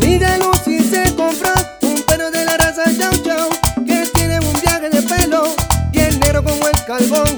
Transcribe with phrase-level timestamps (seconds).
[0.00, 1.52] Mi amiga Lucy se compró
[1.82, 3.48] un perro de la raza Chow Chow
[3.84, 5.54] que tiene un viaje de pelo
[5.90, 7.36] bien negro como el carbón.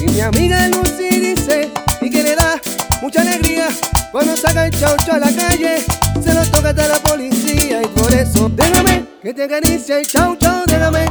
[0.00, 2.60] Y mi amiga Lucy dice y que le da
[3.00, 3.68] mucha alegría
[4.10, 5.84] cuando saca el Chow Chow a la calle.
[6.22, 10.36] Se lo toca hasta la policía y por eso déjame que te acaricie el Chow
[10.36, 11.06] Chow, déjame.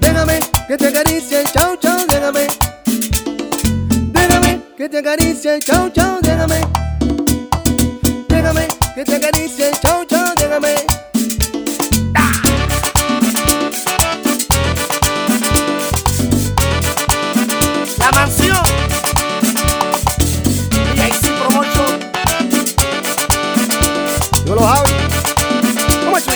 [0.00, 2.46] Déjame que te acaricie el Chow Chow, déjame.
[4.12, 6.69] Déjame que te acaricie el Chow Chow, déjame.
[9.02, 10.74] Déjame que el Chow Chow, déjame.
[17.96, 18.58] La mansión.
[20.94, 21.28] Y ahí sí.
[24.44, 24.84] Yo lo hago.
[26.04, 26.26] ¿Cómo es?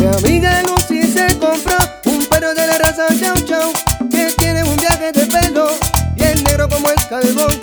[0.00, 3.72] Mi amiga Lucy se compró un perro de la raza Chow Chow
[4.10, 5.68] que tiene un viaje de pelo
[6.16, 7.54] bien negro como el carbón.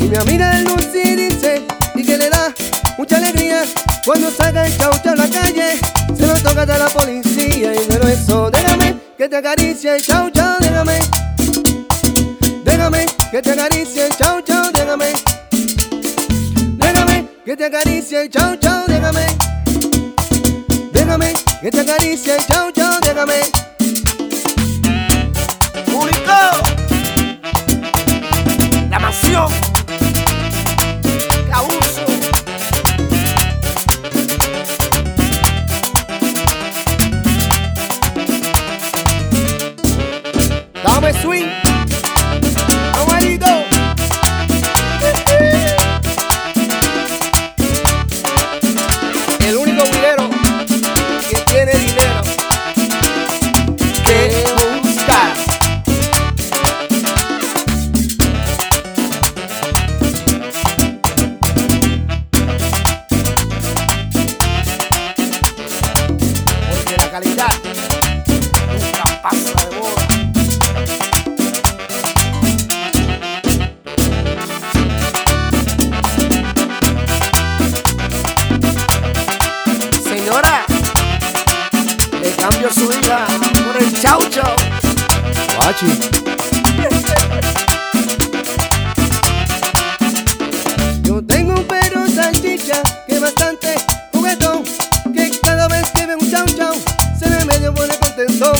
[0.00, 1.66] Y mi amiga Lucy dice
[2.00, 2.54] y que le da
[2.96, 3.62] mucha alegría
[4.04, 5.78] cuando saca el Chow a la calle.
[6.16, 10.30] Se lo toca hasta la policía y pero eso déjame que te acaricie el Chow,
[10.60, 10.98] déjame.
[12.64, 15.12] Déjame que te acaricie el Chow, déjame.
[16.78, 18.56] Déjame que te acaricie el Chow,
[18.86, 19.26] déjame.
[20.92, 23.60] Déjame que te acaricie el Chow, déjame.
[41.12, 41.59] Swing.
[91.02, 93.74] Yo tengo un perro salchicha que es bastante
[94.12, 94.64] juguetón,
[95.14, 96.74] que cada vez que ve un chau chau
[97.18, 98.56] se me medio pone contentón.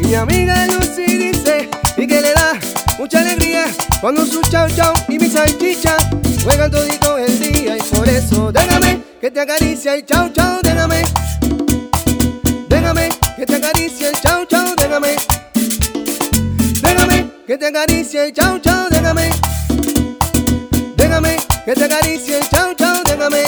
[0.00, 2.58] Y mi amiga Lucy dice y que le da
[2.98, 3.64] mucha alegría
[4.02, 5.96] cuando su chau chau y mi salchicha
[6.44, 11.02] juegan todito el día y por eso déjame que te acaricie el chau chau, déjame.
[12.68, 15.16] Déjame que te acaricie el chau chau, déjame.
[17.52, 19.28] Que te acaricie el chau chau, déjame.
[20.96, 21.36] Déjame
[21.66, 23.42] que te acaricie el chau chau, déjame.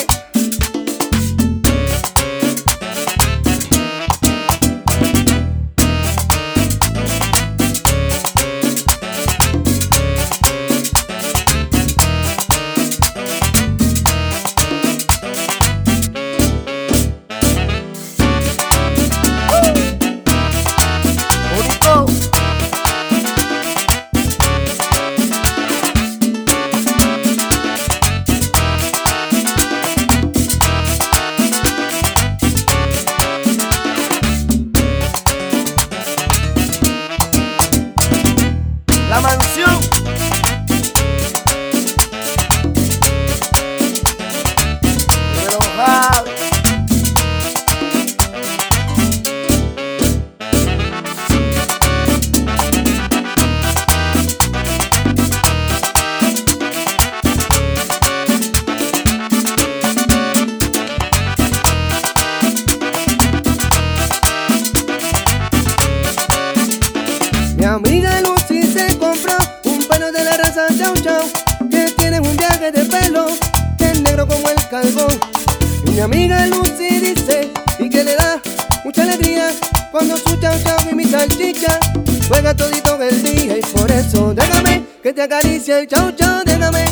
[75.85, 78.41] Mi amiga Lucy dice y que le da
[78.85, 79.51] mucha alegría
[79.93, 81.79] cuando su Chow Chow y mi salchicha
[82.27, 86.87] juega todito el día y por eso déjame que te acaricie el Chow Chow, déjame.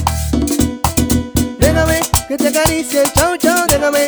[1.58, 4.06] Déjame que te acaricie el Chow Chow, déjame.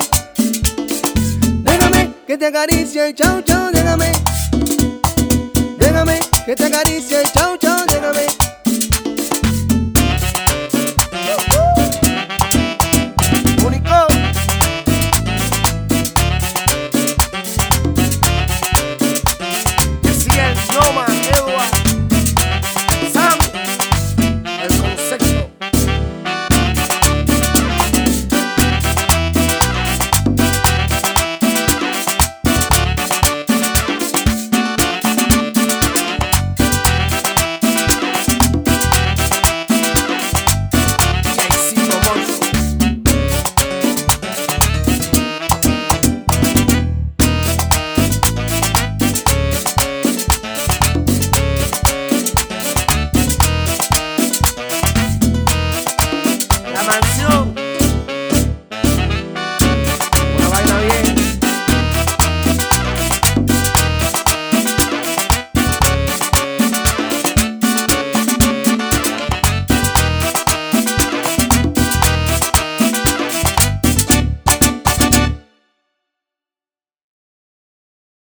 [1.64, 4.12] Déjame que te acaricie el Chow Chow, déjame.
[5.78, 8.53] Déjame que te acaricie el chau chau, déjame.